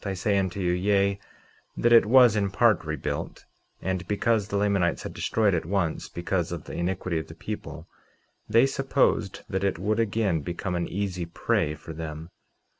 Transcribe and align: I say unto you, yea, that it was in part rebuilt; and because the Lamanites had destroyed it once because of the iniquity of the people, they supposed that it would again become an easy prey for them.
I 0.03 0.15
say 0.15 0.39
unto 0.39 0.59
you, 0.59 0.71
yea, 0.71 1.19
that 1.77 1.93
it 1.93 2.07
was 2.07 2.35
in 2.35 2.49
part 2.49 2.85
rebuilt; 2.85 3.45
and 3.83 4.07
because 4.07 4.47
the 4.47 4.57
Lamanites 4.57 5.03
had 5.03 5.13
destroyed 5.13 5.53
it 5.53 5.63
once 5.63 6.09
because 6.09 6.51
of 6.51 6.63
the 6.63 6.73
iniquity 6.73 7.19
of 7.19 7.27
the 7.27 7.35
people, 7.35 7.85
they 8.49 8.65
supposed 8.65 9.41
that 9.47 9.63
it 9.63 9.77
would 9.77 9.99
again 9.99 10.41
become 10.41 10.73
an 10.73 10.87
easy 10.87 11.27
prey 11.27 11.75
for 11.75 11.93
them. 11.93 12.31